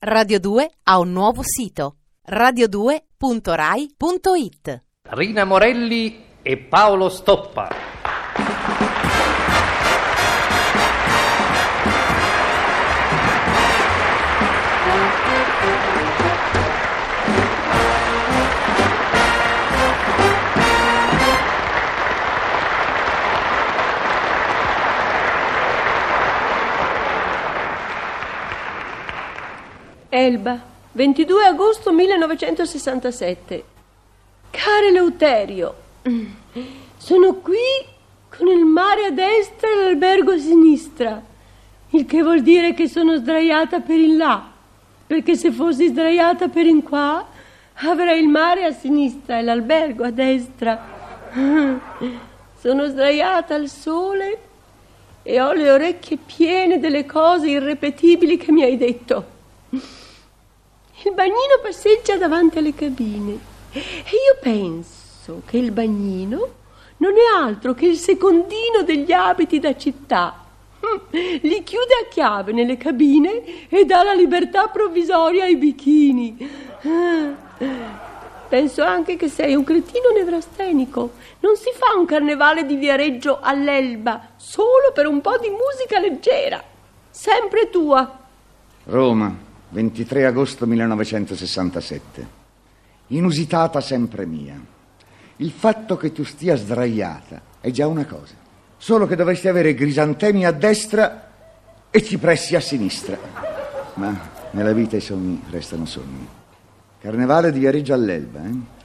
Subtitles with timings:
[0.00, 1.96] Radio 2 ha un nuovo sito
[2.30, 7.68] radio2.rai.it Rina Morelli e Paolo Stoppa.
[30.18, 30.60] Elba,
[30.92, 33.64] 22 agosto 1967.
[34.50, 35.74] Caro Eleuterio,
[36.96, 37.56] sono qui
[38.28, 41.22] con il mare a destra e l'albergo a sinistra,
[41.90, 44.44] il che vuol dire che sono sdraiata per in là,
[45.06, 47.24] perché se fossi sdraiata per in qua
[47.74, 50.96] avrei il mare a sinistra e l'albergo a destra.
[52.58, 54.38] Sono sdraiata al sole
[55.22, 59.36] e ho le orecchie piene delle cose irrepetibili che mi hai detto.
[61.02, 63.38] Il bagnino passeggia davanti alle cabine
[63.72, 66.54] e io penso che il bagnino
[66.96, 70.44] non è altro che il secondino degli abiti da città.
[71.10, 76.36] Li chiude a chiave nelle cabine e dà la libertà provvisoria ai bichini.
[78.48, 81.12] Penso anche che sei un cretino nevrastenico.
[81.40, 86.60] Non si fa un carnevale di Viareggio all'Elba solo per un po' di musica leggera.
[87.10, 88.18] Sempre tua.
[88.84, 92.26] Roma, 23 agosto 1967.
[93.08, 94.58] Inusitata sempre mia.
[95.36, 98.34] Il fatto che tu stia sdraiata è già una cosa.
[98.76, 101.30] Solo che dovresti avere grisantemi a destra
[101.90, 103.18] e cipressi a sinistra.
[103.94, 104.18] Ma
[104.52, 106.26] nella vita i sogni restano sogni.
[107.00, 108.76] Carnevale di Viareggio all'Elba, eh?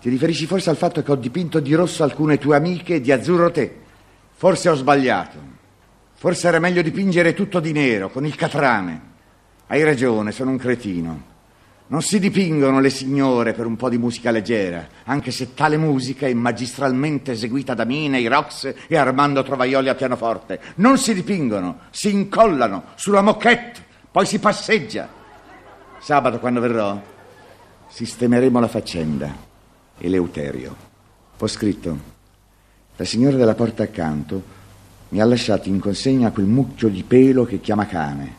[0.00, 3.10] Ti riferisci forse al fatto che ho dipinto di rosso alcune tue amiche e di
[3.10, 3.80] azzurro te?
[4.32, 5.38] Forse ho sbagliato.
[6.14, 9.16] Forse era meglio dipingere tutto di nero, con il catrame.
[9.70, 11.36] Hai ragione, sono un cretino.
[11.88, 16.26] Non si dipingono le signore per un po' di musica leggera, anche se tale musica
[16.26, 20.58] è magistralmente eseguita da Mina, i Rox e Armando Trovaioli a pianoforte.
[20.76, 25.06] Non si dipingono, si incollano sulla moquette, poi si passeggia.
[25.98, 26.98] Sabato, quando verrò,
[27.88, 29.36] sistemeremo la faccenda.
[29.98, 30.76] Eleuterio.
[31.38, 31.98] Ho scritto.
[32.96, 34.42] La signora della porta accanto
[35.10, 38.37] mi ha lasciato in consegna quel mucchio di pelo che chiama cane.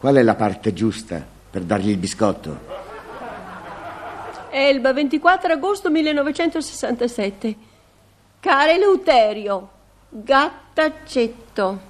[0.00, 2.58] Qual è la parte giusta per dargli il biscotto?
[4.48, 7.56] Elba, 24 agosto 1967.
[8.40, 9.68] Caro Eleuterio,
[10.08, 11.80] gattaccetto.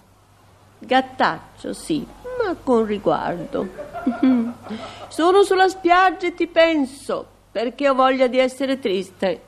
[0.81, 2.05] Gattaccio, sì,
[2.43, 3.69] ma con riguardo.
[5.07, 9.43] Sono sulla spiaggia e ti penso, perché ho voglia di essere triste.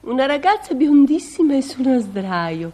[0.00, 2.72] Una ragazza biondissima è su uno sdraio.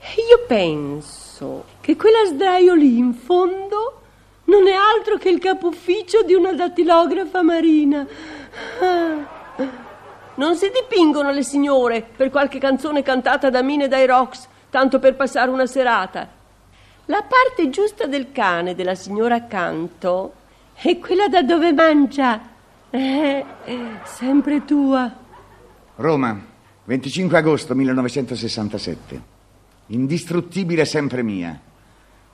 [0.00, 4.00] E io penso che quella sdraio lì in fondo
[4.46, 8.06] non è altro che il capo ufficio di una dattilografa marina.
[10.34, 15.14] Non si dipingono le signore per qualche canzone cantata da Mine dai Rocks, tanto per
[15.16, 16.28] passare una serata.
[17.06, 20.34] La parte giusta del cane della signora accanto
[20.74, 22.40] è quella da dove mangia.
[22.90, 23.44] Eh,
[24.04, 25.12] sempre tua.
[25.96, 26.38] Roma,
[26.84, 29.22] 25 agosto 1967.
[29.86, 31.58] Indistruttibile sempre mia.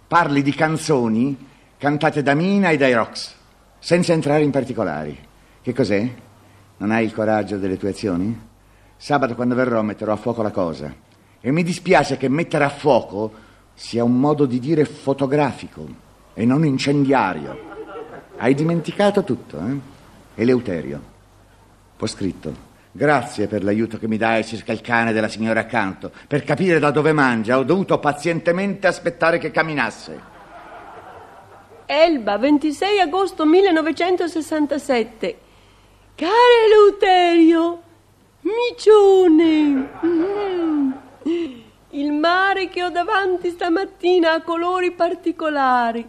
[0.09, 1.51] Parli di canzoni
[1.83, 3.35] cantate da Mina e dai Rocks,
[3.81, 5.19] senza entrare in particolari.
[5.61, 6.09] Che cos'è?
[6.77, 8.41] Non hai il coraggio delle tue azioni?
[8.97, 10.95] Sabato quando verrò metterò a fuoco la cosa.
[11.41, 13.33] E mi dispiace che mettere a fuoco
[13.75, 15.85] sia un modo di dire fotografico
[16.35, 17.59] e non incendiario.
[18.37, 20.41] Hai dimenticato tutto, eh?
[20.41, 21.03] Eleuterio.
[21.99, 22.55] Ho scritto.
[22.93, 26.13] Grazie per l'aiuto che mi dai circa il cane della signora accanto.
[26.29, 30.31] Per capire da dove mangia ho dovuto pazientemente aspettare che camminasse.
[31.95, 35.39] Elba, 26 agosto 1967.
[36.15, 36.33] Caro
[36.65, 37.83] Eleuterio,
[38.41, 39.91] micione.
[40.03, 40.93] Mm.
[41.91, 46.09] Il mare che ho davanti stamattina ha colori particolari.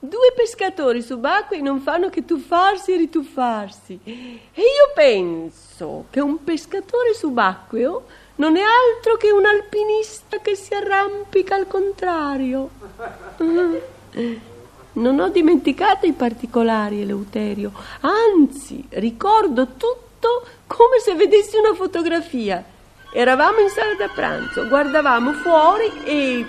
[0.00, 4.00] Due pescatori subacquei non fanno che tuffarsi e rituffarsi.
[4.02, 8.04] E io penso che un pescatore subacqueo
[8.36, 12.70] non è altro che un alpinista che si arrampica al contrario.
[14.92, 17.72] Non ho dimenticato i particolari, Eleuterio.
[18.00, 22.64] Anzi, ricordo tutto come se vedessi una fotografia.
[23.12, 26.46] Eravamo in sala da pranzo, guardavamo fuori e...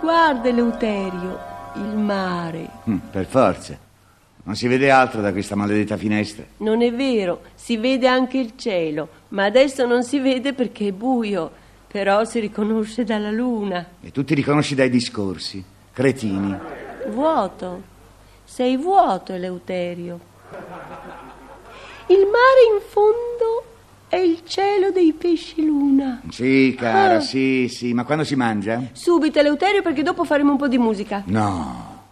[0.00, 1.38] Guarda, Eleuterio,
[1.76, 2.68] il mare.
[2.88, 3.78] Mm, per forza.
[4.46, 6.44] Non si vede altro da questa maledetta finestra.
[6.58, 10.92] Non è vero, si vede anche il cielo, ma adesso non si vede perché è
[10.92, 11.62] buio.
[11.94, 13.86] però si riconosce dalla luna.
[14.02, 16.52] E tu ti riconosci dai discorsi, cretini.
[17.08, 17.82] Vuoto.
[18.44, 20.18] Sei vuoto, Eleuterio.
[22.08, 23.64] Il mare in fondo
[24.08, 26.20] è il cielo dei pesci luna.
[26.30, 27.20] Sì, cara, Ah.
[27.20, 28.82] sì, sì, ma quando si mangia?
[28.92, 31.22] Subito, Eleuterio, perché dopo faremo un po' di musica.
[31.26, 32.02] No,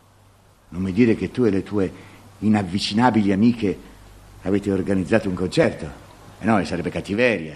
[0.69, 1.93] non mi dire che tu e le tue
[2.43, 3.79] inavvicinabili amiche
[4.43, 6.01] avete organizzato un concerto.
[6.41, 7.55] E no, sarebbe cattiveria.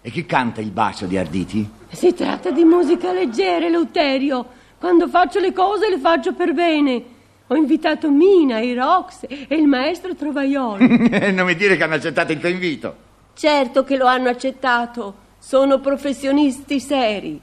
[0.00, 1.68] E chi canta il bacio di Arditi?
[1.88, 4.46] Si tratta di musica leggera, Eleuterio.
[4.78, 7.14] Quando faccio le cose le faccio per bene.
[7.48, 11.32] Ho invitato Mina, i Rox e il maestro Trovaioli.
[11.32, 12.96] non mi dire che hanno accettato il tuo invito.
[13.34, 15.24] certo che lo hanno accettato.
[15.38, 17.40] Sono professionisti seri.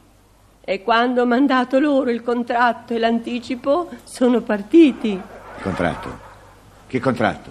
[0.61, 5.09] E quando ho mandato loro il contratto e l'anticipo, sono partiti.
[5.09, 6.22] Il contratto?
[6.93, 7.49] Che contratto?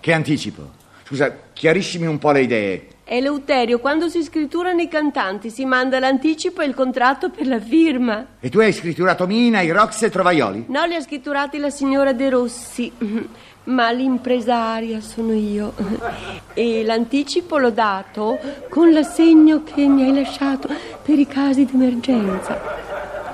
[0.00, 0.70] Che anticipo?
[1.04, 2.88] Scusa, chiariscimi un po' le idee.
[3.04, 8.24] Eleuterio, quando si scritturano i cantanti, si manda l'anticipo e il contratto per la firma.
[8.40, 10.64] E tu hai scritturato Mina, i Rox e Trovaioli?
[10.68, 12.90] No, li ha scritturati la signora De Rossi,
[13.64, 15.74] ma l'impresaria sono io.
[16.54, 18.38] E l'anticipo l'ho dato
[18.70, 20.70] con l'assegno che mi hai lasciato
[21.02, 22.58] per i casi d'emergenza.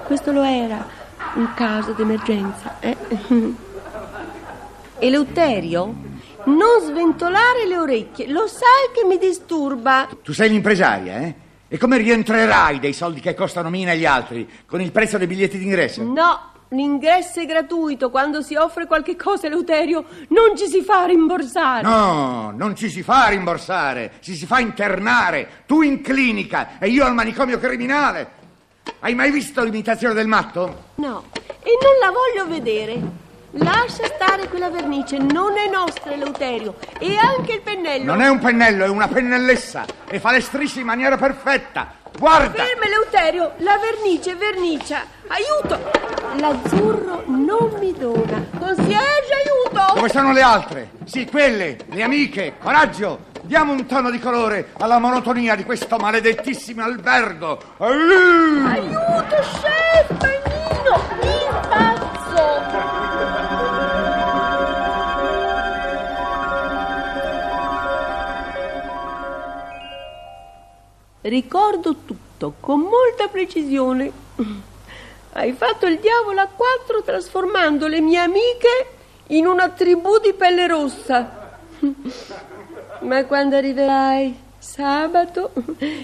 [0.05, 0.85] Questo lo era,
[1.35, 2.81] un caso d'emergenza.
[2.81, 2.97] Eh?
[5.01, 5.95] Eleuterio,
[6.45, 10.09] non sventolare le orecchie, lo sai che mi disturba.
[10.23, 11.35] Tu sei l'impresaria, eh?
[11.69, 14.49] E come rientrerai dei soldi che costano Mina e gli altri?
[14.67, 16.03] Con il prezzo dei biglietti d'ingresso?
[16.03, 18.11] No, l'ingresso è gratuito.
[18.11, 21.83] Quando si offre qualche cosa, Eleuterio, non ci si fa rimborsare.
[21.83, 25.63] No, non ci si fa rimborsare, ci si fa internare.
[25.67, 28.37] Tu in clinica e io al manicomio criminale.
[29.01, 30.85] Hai mai visto l'imitazione del matto?
[30.97, 33.27] No, e non la voglio vedere.
[33.53, 36.75] Lascia stare quella vernice, non è nostra, Eleuterio.
[36.99, 38.05] E anche il pennello.
[38.05, 41.95] Non è un pennello, è una pennellessa e fa le strisce in maniera perfetta.
[42.19, 42.65] Guarda!
[42.65, 45.03] Ferma, Eleuterio, la vernice vernicia.
[45.29, 45.91] Aiuto!
[46.39, 48.45] L'azzurro non mi dona.
[48.59, 49.95] Concierge, aiuto!
[49.95, 50.91] Dove sono le altre?
[51.05, 52.55] Sì, quelle, le amiche.
[52.59, 53.27] Coraggio!
[53.43, 57.59] Diamo un tono di colore alla monotonia di questo maledettissimo albergo.
[57.79, 60.38] Aiuto, chef,
[71.29, 74.11] Ricordo tutto con molta precisione.
[75.33, 78.87] Hai fatto il diavolo a quattro trasformando le mie amiche
[79.29, 81.59] in una tribù di pelle rossa.
[83.01, 85.53] Ma quando arriverai sabato,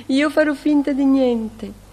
[0.07, 1.84] io farò finta di niente.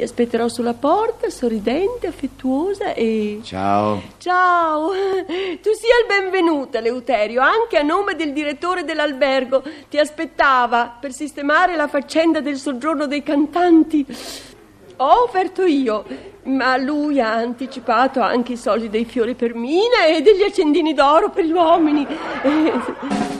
[0.00, 3.40] Ti aspetterò sulla porta, sorridente, affettuosa e...
[3.42, 4.00] Ciao.
[4.16, 4.88] Ciao,
[5.60, 9.62] tu sia il benvenuto, Eleuterio, anche a nome del direttore dell'albergo.
[9.90, 14.06] Ti aspettava per sistemare la faccenda del soggiorno dei cantanti.
[14.96, 16.06] Ho offerto io,
[16.44, 21.28] ma lui ha anticipato anche i soldi dei fiori per Mina e degli accendini d'oro
[21.28, 22.06] per gli uomini.